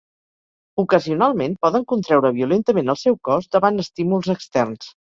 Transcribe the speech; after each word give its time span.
Ocasionalment, 0.83 1.53
poden 1.67 1.85
contreure 1.93 2.33
violentament 2.41 2.91
el 2.97 3.01
seu 3.05 3.21
cos 3.31 3.55
davant 3.59 3.83
estímuls 3.87 4.37
externs. 4.39 4.95